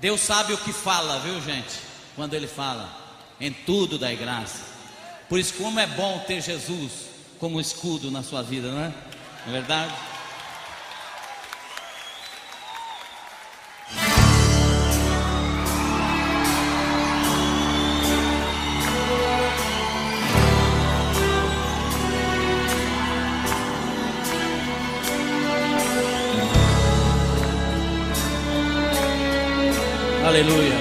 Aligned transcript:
Deus 0.00 0.20
sabe 0.20 0.52
o 0.52 0.58
que 0.58 0.72
fala, 0.72 1.18
viu 1.20 1.40
gente? 1.42 1.80
Quando 2.14 2.34
Ele 2.34 2.46
fala, 2.46 2.88
em 3.40 3.52
tudo 3.52 3.98
dai 3.98 4.16
graça. 4.16 4.62
Por 5.28 5.38
isso, 5.38 5.54
como 5.54 5.78
é 5.78 5.86
bom 5.86 6.18
ter 6.26 6.40
Jesus 6.40 7.08
como 7.38 7.60
escudo 7.60 8.10
na 8.10 8.22
sua 8.22 8.42
vida, 8.42 8.70
não 8.70 8.80
é? 8.80 8.92
Não 9.46 9.54
é 9.54 9.58
verdade? 9.58 9.94
Aleluia. 30.28 30.74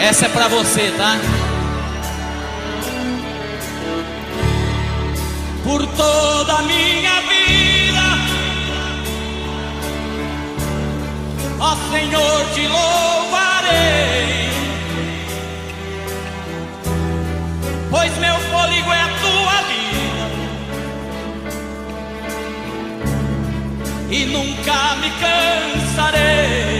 Essa 0.00 0.24
é 0.24 0.28
para 0.30 0.48
você, 0.48 0.90
tá? 0.96 1.20
Por 5.62 5.86
toda 5.88 6.54
a 6.54 6.62
minha 6.62 7.20
vida, 7.20 8.00
ó 11.60 11.76
Senhor, 11.90 12.46
te 12.54 12.66
louvarei. 12.66 14.48
Pois 17.90 18.16
meu 18.16 18.34
fôlego 18.50 18.90
é 18.90 19.02
a 19.02 19.08
tua 19.20 19.62
vida. 19.68 20.26
E 24.10 24.24
nunca 24.24 24.96
me 24.96 25.10
cansarei. 25.20 26.71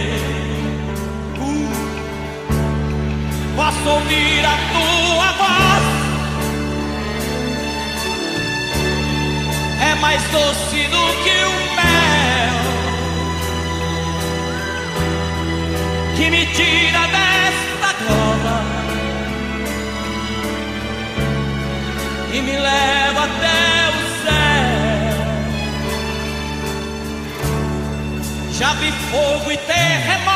Posso 3.83 3.89
ouvir 3.89 4.45
a 4.45 4.57
tua 4.73 5.31
voz. 5.33 5.83
É 9.81 9.95
mais 9.95 10.23
doce 10.31 10.87
do 10.87 11.23
que 11.23 11.43
o 11.43 11.51
mel 11.75 12.57
que 16.15 16.29
me 16.29 16.45
tira 16.47 17.07
desta 17.07 17.93
cova 18.05 18.59
e 22.31 22.41
me 22.41 22.57
leva 22.57 23.23
até 23.25 23.89
o 23.89 24.01
céu. 24.23 25.17
Já 28.53 28.73
vi 28.75 28.91
fogo 28.91 29.51
e 29.51 29.57
terremoto 29.57 30.32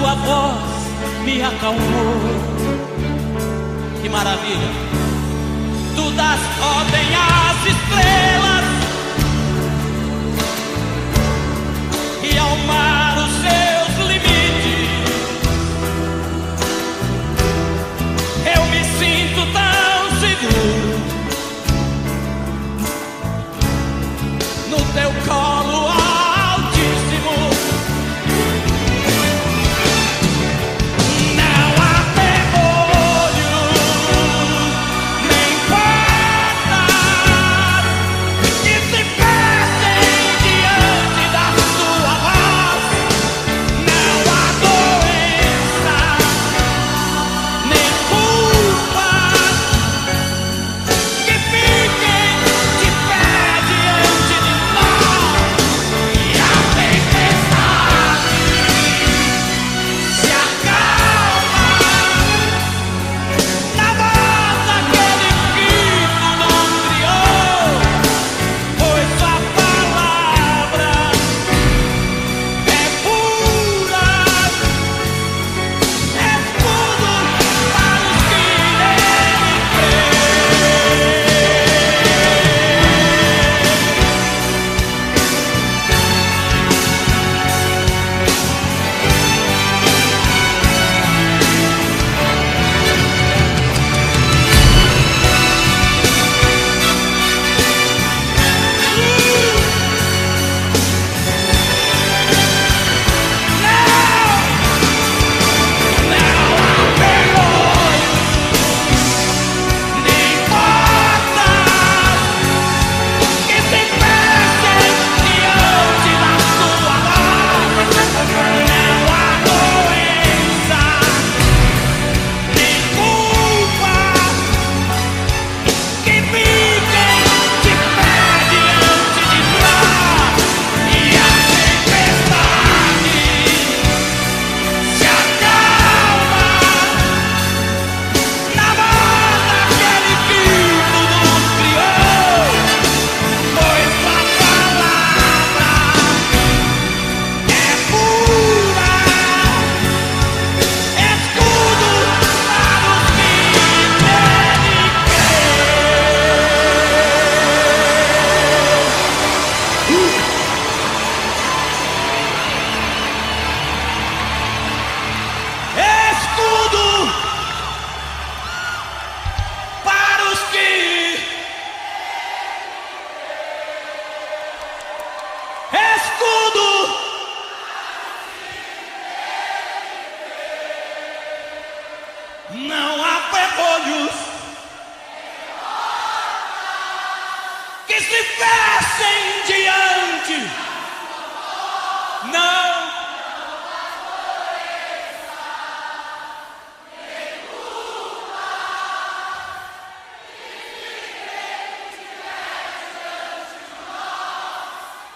tua 0.00 0.14
voz 0.14 0.56
me 1.24 1.42
acalmou. 1.42 2.14
Que 4.00 4.08
maravilha! 4.08 4.70
Tu 5.94 6.10
das 6.12 6.40
ordem 6.78 7.08
às 7.14 7.66
estrelas 7.66 8.39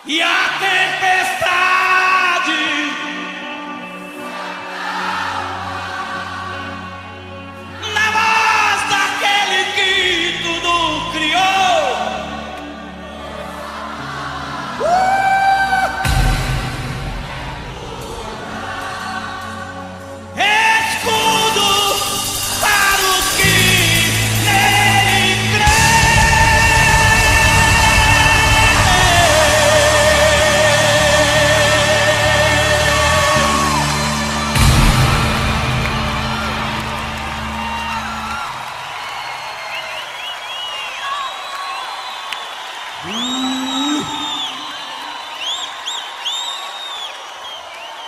e 0.07 0.21
a 0.21 0.59
tempestade. 0.59 1.64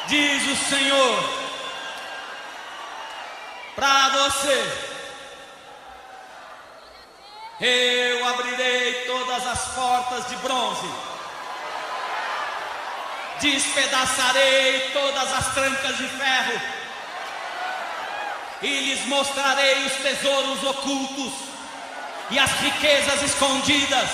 Diz 0.08 0.42
o 0.46 0.56
Senhor 0.68 1.46
para 3.74 4.08
você: 4.10 4.72
Eu 7.60 8.28
abrirei 8.28 9.04
todas 9.06 9.44
as 9.48 9.60
portas 9.74 10.28
de 10.28 10.36
bronze, 10.36 10.88
despedaçarei 13.40 14.90
todas 14.92 15.32
as 15.32 15.54
trancas 15.54 15.96
de 15.96 16.06
ferro, 16.06 16.60
e 18.62 18.66
lhes 18.66 19.06
mostrarei 19.06 19.86
os 19.86 19.92
tesouros 19.94 20.62
ocultos 20.62 21.32
e 22.30 22.38
as 22.38 22.52
riquezas 22.60 23.22
escondidas, 23.24 24.08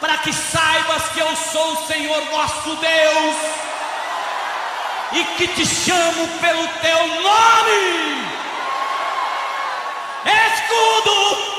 para 0.00 0.16
que 0.16 0.32
saibas 0.32 1.08
que 1.10 1.20
eu 1.20 1.36
sou 1.36 1.74
o 1.74 1.86
Senhor 1.86 2.24
nosso 2.30 2.74
Deus 2.76 3.68
e 5.12 5.24
que 5.36 5.48
te 5.48 5.64
chamo 5.64 6.28
pelo 6.40 6.66
teu 6.80 7.06
nome. 7.22 8.28
Escudo 10.24 11.57